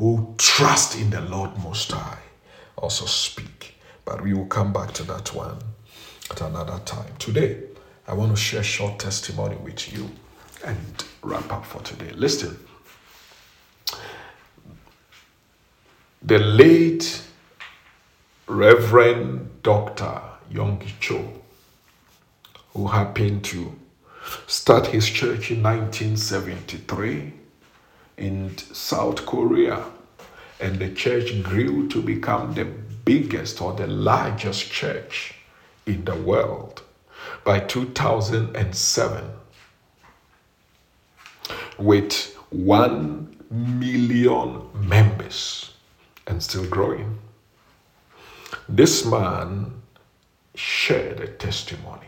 who 0.01 0.35
trust 0.39 0.99
in 0.99 1.11
the 1.11 1.21
Lord 1.21 1.51
Most 1.63 1.93
High, 1.93 2.23
also 2.77 3.05
speak. 3.05 3.75
But 4.07 4.23
we 4.23 4.33
will 4.33 4.47
come 4.47 4.73
back 4.73 4.93
to 4.93 5.03
that 5.03 5.35
one 5.35 5.59
at 6.31 6.41
another 6.41 6.81
time. 6.87 7.13
Today, 7.19 7.65
I 8.09 8.15
want 8.15 8.31
to 8.35 8.37
share 8.37 8.63
short 8.63 8.99
testimony 8.99 9.57
with 9.57 9.93
you 9.93 10.09
and 10.65 11.05
wrap 11.23 11.53
up 11.53 11.67
for 11.67 11.83
today. 11.83 12.13
Listen. 12.13 12.59
The 16.23 16.39
late 16.39 17.23
Reverend 18.47 19.63
Dr. 19.63 20.19
Yonggi 20.51 20.93
Cho, 20.99 21.31
who 22.73 22.87
happened 22.87 23.45
to 23.45 23.79
start 24.47 24.87
his 24.87 25.07
church 25.07 25.51
in 25.51 25.63
1973 25.63 27.35
in 28.21 28.57
South 28.59 29.25
Korea, 29.27 29.85
and 30.61 30.79
the 30.79 30.91
church 30.91 31.43
grew 31.43 31.89
to 31.89 32.03
become 32.03 32.55
the 32.55 32.67
biggest 33.05 33.61
or 33.61 33.73
the 33.73 33.87
largest 33.87 34.71
church 34.71 35.35
in 35.87 36.05
the 36.05 36.15
world 36.15 36.83
by 37.45 37.59
2007 37.59 39.25
with 41.79 42.37
1 42.51 43.37
million 43.51 44.69
members 44.75 45.73
and 46.27 46.43
still 46.43 46.67
growing. 46.67 47.19
This 48.69 49.05
man 49.05 49.73
shared 50.55 51.21
a 51.21 51.27
testimony. 51.27 52.07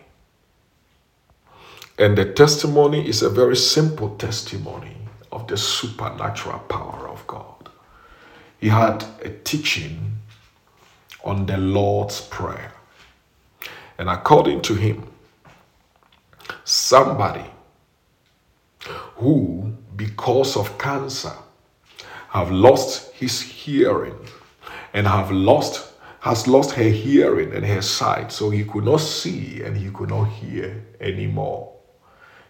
And 1.98 2.18
the 2.18 2.32
testimony 2.32 3.08
is 3.08 3.22
a 3.22 3.30
very 3.30 3.56
simple 3.56 4.16
testimony 4.16 5.01
of 5.32 5.46
the 5.48 5.56
supernatural 5.56 6.60
power 6.60 7.08
of 7.08 7.26
God. 7.26 7.70
He 8.60 8.68
had 8.68 9.04
a 9.24 9.30
teaching 9.30 10.12
on 11.24 11.46
the 11.46 11.56
Lord's 11.56 12.20
Prayer. 12.20 12.72
And 13.98 14.08
according 14.08 14.62
to 14.62 14.74
him, 14.74 15.06
somebody 16.64 17.44
who, 19.16 19.72
because 19.96 20.56
of 20.56 20.78
cancer, 20.78 21.32
have 22.28 22.50
lost 22.50 23.12
his 23.12 23.40
hearing 23.40 24.16
and 24.94 25.06
have 25.06 25.30
lost 25.30 25.92
has 26.20 26.46
lost 26.46 26.70
her 26.70 26.88
hearing 26.88 27.52
and 27.52 27.66
her 27.66 27.82
sight, 27.82 28.30
so 28.30 28.48
he 28.48 28.64
could 28.64 28.84
not 28.84 29.00
see 29.00 29.60
and 29.64 29.76
he 29.76 29.90
could 29.90 30.08
not 30.08 30.22
hear 30.22 30.86
anymore. 31.00 31.72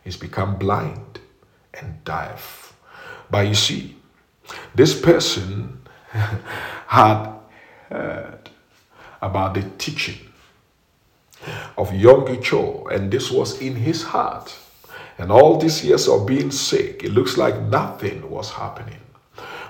He's 0.04 0.18
become 0.18 0.56
blind 0.58 1.20
and 1.72 2.04
deaf. 2.04 2.71
But 3.32 3.48
you 3.48 3.54
see, 3.54 3.96
this 4.74 5.00
person 5.00 5.80
had 6.86 7.32
heard 7.88 8.50
about 9.22 9.54
the 9.54 9.62
teaching 9.78 10.18
of 11.78 11.88
Yonggi 11.88 12.42
Cho, 12.42 12.86
and 12.92 13.10
this 13.10 13.30
was 13.30 13.58
in 13.62 13.74
his 13.74 14.02
heart. 14.02 14.54
And 15.16 15.32
all 15.32 15.56
these 15.56 15.82
years 15.82 16.08
of 16.08 16.26
being 16.26 16.50
sick, 16.50 17.04
it 17.04 17.12
looks 17.12 17.38
like 17.38 17.58
nothing 17.62 18.28
was 18.28 18.50
happening. 18.50 18.98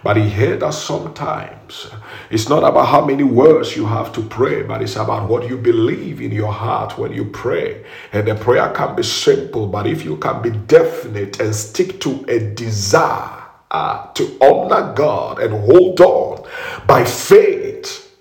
But 0.03 0.17
he 0.17 0.29
heard 0.29 0.59
that 0.61 0.75
sometimes 0.75 1.89
it's 2.31 2.49
not 2.49 2.65
about 2.65 2.87
how 2.87 3.05
many 3.05 3.23
words 3.23 3.77
you 3.77 3.87
have 3.87 4.13
to 4.15 4.23
pray, 4.23 4.65
but 4.65 4.83
it's 4.83 4.97
about 4.97 5.29
what 5.29 5.49
you 5.49 5.57
believe 5.57 6.21
in 6.21 6.33
your 6.33 6.53
heart 6.53 6.99
when 6.99 7.13
you 7.13 7.27
pray. 7.27 7.85
And 8.13 8.27
the 8.27 8.35
prayer 8.35 8.73
can 8.73 8.97
be 8.97 9.05
simple, 9.05 9.69
but 9.69 9.87
if 9.87 10.05
you 10.05 10.17
can 10.17 10.43
be 10.43 10.51
definite 10.51 11.39
and 11.39 11.55
stick 11.55 12.01
to 12.01 12.25
a 12.27 12.41
desire 12.41 13.42
uh, 13.73 14.07
to 14.13 14.39
honor 14.41 14.93
God 14.95 15.41
and 15.41 15.53
hold 15.65 16.01
on 16.01 16.47
by 16.87 17.05
faith 17.05 18.15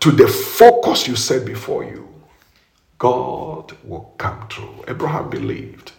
to 0.00 0.10
the 0.10 0.28
focus 0.28 1.08
you 1.08 1.16
set 1.16 1.46
before 1.46 1.84
you, 1.84 2.06
God 2.98 3.72
will 3.84 4.12
come 4.18 4.46
through. 4.48 4.84
Abraham 4.88 5.30
believed 5.30 5.92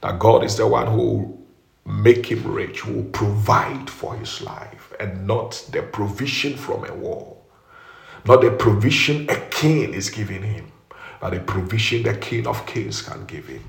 that 0.00 0.18
God 0.18 0.44
is 0.44 0.56
the 0.56 0.66
one 0.66 0.86
who 0.86 0.96
will 0.96 1.46
make 1.84 2.26
him 2.26 2.44
rich, 2.50 2.80
who 2.80 2.94
will 2.94 3.10
provide 3.10 3.90
for 3.90 4.16
his 4.16 4.40
life, 4.40 4.92
and 5.00 5.26
not 5.26 5.68
the 5.72 5.82
provision 5.82 6.56
from 6.56 6.84
a 6.86 6.94
wall. 6.94 7.44
Not 8.24 8.40
the 8.40 8.52
provision 8.52 9.28
a 9.28 9.36
king 9.50 9.94
is 9.94 10.10
giving 10.10 10.42
him, 10.42 10.72
but 11.20 11.30
the 11.30 11.40
provision 11.40 12.04
the 12.04 12.14
king 12.14 12.46
of 12.46 12.64
kings 12.66 13.02
can 13.02 13.24
give 13.26 13.46
him. 13.46 13.64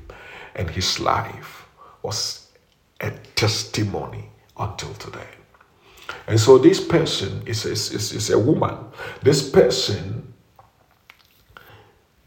And 0.55 0.69
his 0.69 0.99
life 0.99 1.67
was 2.03 2.46
a 3.01 3.11
testimony 3.35 4.29
until 4.57 4.93
today. 4.95 5.27
And 6.27 6.39
so 6.39 6.57
this 6.57 6.83
person 6.83 7.43
is, 7.45 7.65
is, 7.65 7.91
is, 7.91 8.13
is 8.13 8.29
a 8.29 8.39
woman. 8.39 8.77
This 9.23 9.49
person 9.49 10.33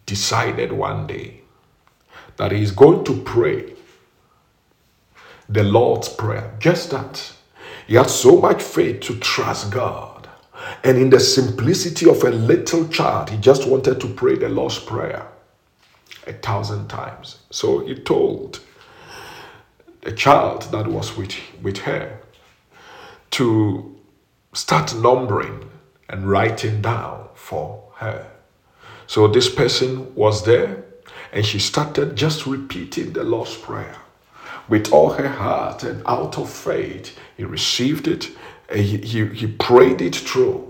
decided 0.07 0.73
one 0.73 1.07
day 1.07 1.41
that 2.37 2.53
he's 2.53 2.71
going 2.73 3.05
to 3.05 3.23
pray 3.23 3.75
the 5.49 5.65
Lord's 5.65 6.09
Prayer. 6.09 6.55
Just 6.59 6.91
that. 6.91 7.33
He 7.87 7.97
had 7.97 8.09
so 8.09 8.41
much 8.41 8.63
faith 8.63 9.01
to 9.03 9.19
trust 9.19 9.71
God. 9.73 10.29
And 10.85 10.99
in 10.99 11.11
the 11.11 11.21
simplicity 11.21 12.09
of 12.09 12.23
a 12.23 12.31
little 12.31 12.89
child, 12.89 13.31
he 13.31 13.37
just 13.39 13.67
wanted 13.67 14.01
to 14.01 14.09
pray 14.09 14.37
the 14.37 14.49
Lord's 14.49 14.79
Prayer 14.79 15.27
a 16.27 16.33
thousand 16.35 16.89
times. 16.89 17.39
So 17.51 17.81
he 17.87 17.95
told 17.97 18.61
the 20.03 20.13
child 20.13 20.63
that 20.73 20.87
was 20.87 21.17
with, 21.17 21.35
with 21.63 21.79
her 21.79 22.21
to 23.33 23.97
start 24.53 24.95
numbering 24.95 25.71
and 26.09 26.29
writing 26.29 26.81
down 26.83 27.29
for 27.35 27.85
her. 27.97 28.31
So 29.07 29.29
this 29.29 29.53
person 29.53 30.15
was 30.15 30.45
there 30.45 30.85
and 31.33 31.45
she 31.45 31.59
started 31.59 32.17
just 32.17 32.47
repeating 32.47 33.13
the 33.13 33.25
Lord's 33.25 33.57
Prayer 33.57 33.97
with 34.69 34.93
all 34.93 35.11
her 35.11 35.29
heart 35.29 35.83
and 35.83 36.03
out 36.07 36.39
of 36.39 36.51
faith. 36.51 37.17
He 37.37 37.45
received 37.45 38.09
it, 38.09 38.31
he, 38.73 38.99
he, 38.99 39.27
he 39.27 39.47
prayed 39.47 40.01
it 40.01 40.17
through. 40.17 40.67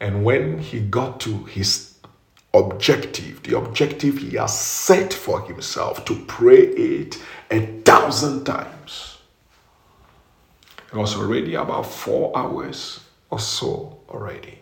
And 0.00 0.24
when 0.24 0.58
he 0.58 0.80
got 0.80 1.20
to 1.20 1.44
his 1.44 1.87
objective, 2.54 3.42
the 3.44 3.56
objective 3.58 4.18
he 4.18 4.36
has 4.36 4.58
set 4.58 5.14
for 5.14 5.42
himself 5.42 6.04
to 6.06 6.16
pray 6.26 6.62
it 6.68 7.22
a 7.50 7.66
thousand 7.84 8.44
times, 8.44 9.18
it 10.92 10.96
was 10.96 11.16
already 11.16 11.54
about 11.54 11.86
four 11.86 12.36
hours 12.36 13.00
or 13.30 13.40
so 13.40 14.00
already. 14.10 14.60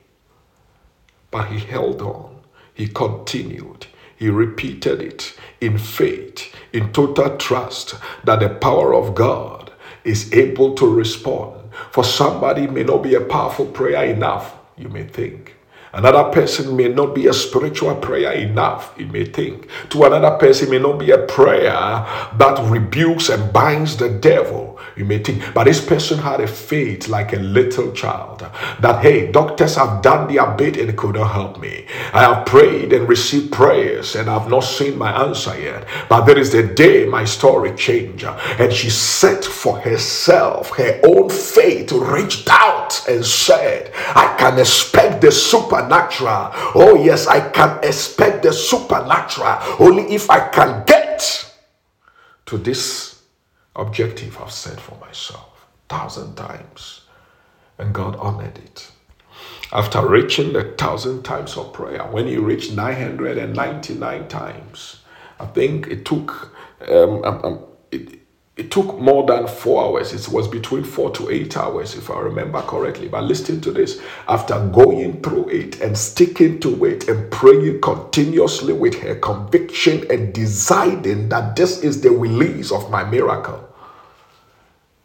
But 1.31 1.49
he 1.49 1.61
held 1.61 2.03
on, 2.03 2.41
he 2.75 2.89
continued, 2.89 3.87
he 4.17 4.31
repeated 4.31 5.03
it 5.03 5.35
in 5.61 5.79
faith, 5.79 6.55
in 6.73 6.93
total 6.93 7.37
trust 7.39 7.97
that 8.25 8.41
the 8.41 8.51
power 8.51 8.95
of 8.95 9.15
God 9.15 9.73
is 10.05 10.33
able 10.35 10.75
to 10.77 10.87
respond. 10.89 11.73
For 11.93 12.05
somebody 12.05 12.69
may 12.69 12.85
not 12.85 13.05
be 13.05 13.15
a 13.17 13.23
powerful 13.23 13.67
prayer 13.67 14.05
enough, 14.07 14.57
you 14.79 14.89
may 14.91 15.05
think. 15.05 15.56
Another 15.97 16.25
person 16.25 16.77
may 16.77 16.89
not 16.89 17.15
be 17.15 17.27
a 17.27 17.33
spiritual 17.33 17.97
prayer 17.97 18.33
enough, 18.33 18.93
you 18.99 19.07
may 19.07 19.25
think. 19.25 19.67
To 19.89 20.05
another 20.05 20.37
person 20.37 20.69
may 20.69 20.79
not 20.79 20.99
be 20.99 21.11
a 21.11 21.17
prayer 21.17 21.73
that 21.73 22.59
rebukes 22.69 23.31
and 23.31 23.51
binds 23.51 23.97
the 23.97 24.11
devil, 24.11 24.76
you 24.97 25.05
may 25.05 25.19
think. 25.19 25.43
But 25.55 25.65
this 25.65 25.85
person 25.85 26.19
had 26.19 26.41
a 26.41 26.47
faith 26.47 27.09
like 27.09 27.33
a 27.33 27.37
little 27.39 27.93
child 27.93 28.41
that, 28.81 29.03
hey, 29.03 29.31
doctors 29.31 29.77
have 29.77 30.03
done 30.03 30.33
their 30.33 30.51
bit 30.53 30.77
and 30.77 30.97
could 30.97 31.15
not 31.15 31.33
help 31.33 31.61
me. 31.61 31.87
I 32.13 32.23
have 32.23 32.47
prayed 32.47 32.93
and 32.93 33.09
received 33.09 33.53
prayers 33.53 34.17
and 34.17 34.29
I've 34.29 34.49
not 34.49 34.61
seen 34.61 34.97
my 34.99 35.25
answer 35.25 35.59
yet. 35.61 35.87
But 36.09 36.25
there 36.25 36.39
is 36.39 36.53
the 36.53 36.63
day 36.63 37.07
my 37.07 37.25
story 37.25 37.75
changed. 37.75 38.25
And 38.25 38.73
she 38.73 38.91
set 38.91 39.45
for 39.45 39.79
herself 39.79 40.71
her 40.77 41.01
own 41.05 41.31
faith, 41.31 41.93
reached 41.93 42.49
out 42.51 43.09
and 43.09 43.25
said, 43.25 43.93
I 43.95 44.35
can 44.39 44.59
expect 44.59 45.21
the 45.21 45.33
supernatural. 45.33 46.51
Oh, 46.75 47.01
yes, 47.03 47.27
I 47.27 47.49
can 47.51 47.79
expect 47.83 48.43
the 48.43 48.53
supernatural 48.53 49.59
only 49.79 50.15
if 50.15 50.31
I 50.31 50.49
can 50.49 50.85
get 50.87 51.53
to 52.47 52.59
this 52.59 53.16
objective 53.77 54.39
I've 54.41 54.53
set 54.53 54.81
for 54.81 54.99
myself 54.99 55.57
thousand 55.89 56.35
times. 56.35 57.03
And 57.79 57.95
God 57.95 58.17
honored 58.17 58.59
it. 58.59 58.91
After 59.73 60.07
reaching 60.07 60.53
the 60.55 60.75
thousand 60.79 61.25
times 61.25 61.57
of 61.57 61.73
prayer, 61.73 62.05
when 62.05 62.27
he 62.27 62.39
reached 62.39 62.73
999 62.73 64.29
times, 64.29 65.01
I 65.39 65.47
think 65.47 65.89
it 65.89 66.05
took 66.05 66.57
um, 66.89 67.25
um, 67.25 67.45
um 67.45 67.65
it, 68.57 68.71
took 68.71 68.99
more 68.99 69.27
than 69.27 69.47
four 69.47 69.85
hours. 69.85 70.13
It 70.13 70.33
was 70.33 70.49
between 70.49 70.83
four 70.83 71.11
to 71.13 71.31
eight 71.31 71.57
hours, 71.57 71.95
if 71.95 72.11
I 72.11 72.19
remember 72.21 72.63
correctly. 72.63 73.09
But 73.09 73.25
listen 73.25 73.61
to 73.63 73.71
this. 73.71 74.01
After 74.29 74.59
going 74.69 75.23
through 75.23 75.51
it 75.51 75.81
and 75.81 75.97
sticking 75.97 76.61
to 76.61 76.85
it 76.87 77.09
and 77.09 77.31
praying 77.31 77.81
continuously 77.83 78.73
with 78.73 78.95
her 79.01 79.15
conviction 79.17 80.11
and 80.11 80.33
deciding 80.33 81.29
that 81.29 81.57
this 81.57 81.83
is 81.83 82.01
the 82.01 82.11
release 82.11 82.73
of 82.73 82.91
my 82.91 83.05
miracle, 83.05 83.63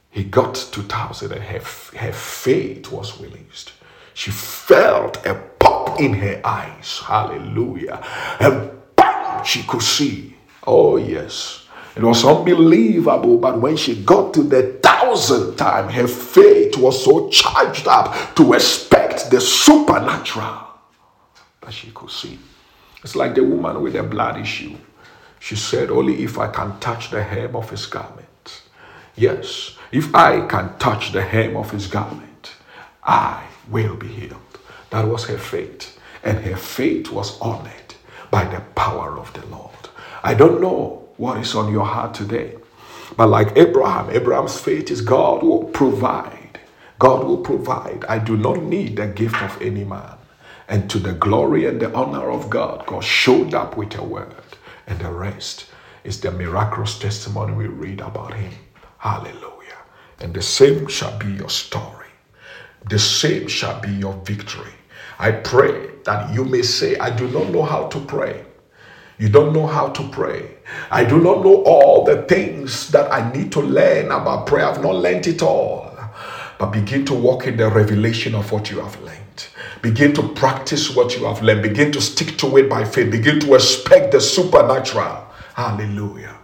he 0.10 0.24
got 0.24 0.56
to 0.56 0.82
thousand 0.84 1.32
and 1.34 1.44
her, 1.44 1.60
her 1.98 2.14
faith 2.14 2.92
was 2.92 3.20
released. 3.22 3.74
She 4.14 4.32
felt 4.32 5.26
a 5.26 5.36
pop 5.60 6.00
in 6.00 6.14
her 6.14 6.42
eyes. 6.46 7.02
Hallelujah. 7.04 8.04
And 8.40 8.72
bam, 8.96 9.44
she 9.44 9.64
could 9.64 9.82
see. 9.82 10.36
Oh, 10.68 10.98
yes 10.98 11.61
it 11.96 12.04
was 12.04 12.24
unbelievable, 12.24 13.38
but 13.38 13.60
when 13.60 13.76
she 13.76 13.96
got 14.04 14.34
to 14.36 14.44
the 14.44 14.80
thousandth 14.82 15.58
time, 15.58 15.90
her 15.90 16.08
faith 16.08 16.78
was 16.78 17.04
so 17.04 17.30
charged 17.30 17.88
up 17.88 18.36
to 18.36 18.54
expect 18.54 19.30
the 19.30 19.42
supernatural 19.42 20.68
that 21.62 21.74
she 21.74 21.92
could 21.92 22.10
see. 22.10 22.40
It's 23.04 23.16
like 23.16 23.36
the 23.36 23.44
woman 23.44 23.82
with 23.82 23.94
the 23.94 24.04
blood 24.04 24.40
issue. 24.40 24.76
She 25.40 25.56
said, 25.56 25.90
Only 25.90 26.24
if 26.24 26.38
I 26.38 26.48
can 26.48 26.80
touch 26.80 27.10
the 27.10 27.24
hem 27.24 27.56
of 27.56 27.70
his 27.70 27.86
garment. 27.88 28.62
Yes, 29.16 29.78
if 29.92 30.14
I 30.16 30.46
can 30.48 30.78
touch 30.78 31.12
the 31.12 31.22
hem 31.22 31.58
of 31.58 31.72
his 31.72 31.88
garment, 31.88 32.54
I 33.04 33.44
will 33.70 33.96
be 33.96 34.08
healed. 34.08 34.38
That 34.92 35.08
was 35.08 35.26
her 35.26 35.38
faith. 35.38 36.00
And 36.24 36.40
her 36.40 36.56
faith 36.56 37.12
was 37.12 37.40
honored 37.42 37.96
by 38.30 38.46
the 38.46 38.62
power 38.76 39.18
of 39.18 39.34
the 39.34 39.46
Lord. 39.48 39.90
I 40.24 40.36
don't 40.36 40.62
know 40.62 41.01
what 41.22 41.38
is 41.38 41.54
on 41.54 41.72
your 41.72 41.86
heart 41.86 42.16
today. 42.16 42.56
But 43.16 43.28
like 43.28 43.56
Abraham, 43.56 44.10
Abraham's 44.10 44.60
faith 44.60 44.90
is 44.90 45.02
God 45.02 45.44
will 45.44 45.66
provide. 45.66 46.60
God 46.98 47.26
will 47.26 47.38
provide. 47.38 48.04
I 48.10 48.18
do 48.18 48.36
not 48.36 48.64
need 48.64 48.96
the 48.96 49.06
gift 49.06 49.40
of 49.44 49.62
any 49.62 49.84
man. 49.84 50.18
And 50.68 50.90
to 50.90 50.98
the 50.98 51.14
glory 51.14 51.68
and 51.68 51.80
the 51.80 51.94
honor 51.94 52.32
of 52.32 52.50
God, 52.50 52.88
God 52.88 53.04
showed 53.04 53.54
up 53.54 53.78
with 53.78 53.96
a 54.00 54.04
word. 54.04 54.34
And 54.88 55.00
the 55.00 55.12
rest 55.12 55.68
is 56.04 56.20
the 56.22 56.32
miraculous 56.32 56.98
testimony 56.98 57.54
we 57.54 57.68
read 57.68 58.02
about 58.02 58.34
him. 58.34 58.54
Hallelujah. 58.98 59.82
And 60.22 60.34
the 60.34 60.42
same 60.42 60.88
shall 60.88 61.16
be 61.20 61.34
your 61.34 61.50
story. 61.52 62.08
The 62.90 62.98
same 63.00 63.48
shall 63.48 63.80
be 63.80 63.92
your 63.92 64.16
victory. 64.26 64.74
I 65.20 65.34
pray 65.34 65.92
that 66.06 66.34
you 66.34 66.46
may 66.46 66.64
say, 66.64 66.98
I 66.98 67.16
do 67.16 67.28
not 67.28 67.50
know 67.52 67.64
how 67.64 67.90
to 67.90 68.00
pray. 68.06 68.44
You 69.22 69.30
don't 69.30 69.54
know 69.54 69.68
how 69.68 69.90
to 69.90 70.08
pray. 70.10 70.50
I 70.90 71.04
do 71.04 71.22
not 71.22 71.44
know 71.44 71.62
all 71.62 72.04
the 72.04 72.24
things 72.24 72.90
that 72.90 73.14
I 73.14 73.32
need 73.32 73.52
to 73.52 73.60
learn 73.62 74.08
about 74.08 74.48
prayer. 74.48 74.66
I've 74.66 74.82
not 74.82 74.96
learned 74.96 75.28
it 75.28 75.44
all. 75.44 75.96
But 76.58 76.72
begin 76.72 77.06
to 77.06 77.14
walk 77.14 77.46
in 77.46 77.56
the 77.56 77.70
revelation 77.70 78.34
of 78.34 78.52
what 78.52 78.72
you 78.72 78.80
have 78.80 79.00
learned. 79.04 79.46
Begin 79.84 80.12
to 80.16 80.28
practice 80.30 80.96
what 80.96 81.16
you 81.16 81.26
have 81.26 81.44
learned. 81.44 81.62
Begin 81.62 81.92
to 81.92 82.02
stick 82.02 82.36
to 82.40 82.58
it 82.58 82.68
by 82.68 82.84
faith. 82.84 83.12
Begin 83.12 83.40
to 83.42 83.54
expect 83.54 84.12
the 84.12 84.20
supernatural. 84.20 85.28
Hallelujah. 85.54 86.36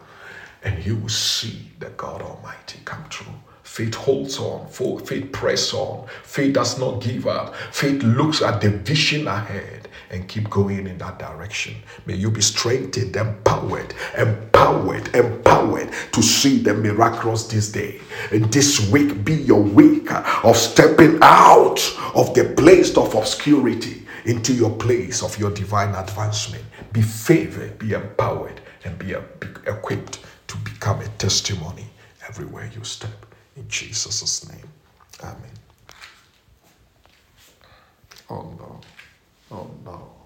And 0.61 0.85
you 0.85 0.97
will 0.97 1.09
see 1.09 1.71
the 1.79 1.89
God 1.89 2.21
Almighty 2.21 2.77
come 2.85 3.03
true. 3.09 3.37
Faith 3.77 3.93
holds 3.93 4.39
on. 4.39 4.67
Faith 5.05 5.31
press 5.31 5.71
on. 5.71 6.07
Faith 6.23 6.55
does 6.55 6.79
not 6.79 6.99
give 6.99 7.27
up. 7.27 7.55
Faith 7.71 8.01
looks 8.01 8.41
at 8.41 8.59
the 8.59 8.71
vision 8.71 9.27
ahead 9.27 9.87
and 10.09 10.27
keep 10.27 10.49
going 10.49 10.87
in 10.87 10.97
that 10.97 11.19
direction. 11.19 11.75
May 12.07 12.15
you 12.15 12.31
be 12.31 12.41
strengthened, 12.41 13.15
empowered, 13.15 13.93
empowered, 14.17 15.15
empowered 15.15 15.93
to 16.11 16.23
see 16.23 16.57
the 16.57 16.73
miracles 16.73 17.47
this 17.49 17.71
day. 17.71 18.01
And 18.31 18.51
this 18.51 18.89
week 18.89 19.23
be 19.23 19.35
your 19.35 19.61
week 19.61 20.11
of 20.43 20.57
stepping 20.57 21.19
out 21.21 21.79
of 22.15 22.33
the 22.33 22.55
place 22.57 22.97
of 22.97 23.13
obscurity 23.13 24.07
into 24.25 24.55
your 24.55 24.71
place 24.77 25.21
of 25.21 25.37
your 25.37 25.51
divine 25.51 25.93
advancement. 25.93 26.65
Be 26.93 27.03
favored, 27.03 27.77
be 27.77 27.93
empowered, 27.93 28.59
and 28.85 28.97
be 28.97 29.11
equipped 29.67 30.25
to 30.47 30.57
become 30.57 30.99
a 31.01 31.07
testimony 31.19 31.85
everywhere 32.27 32.71
you 32.75 32.83
step. 32.83 33.26
In 33.58 33.67
Jesus' 33.67 34.48
name. 34.50 34.70
Amen. 35.24 35.52
Oh 38.30 38.43
no. 38.60 38.82
Oh 39.52 39.70
no. 39.84 40.16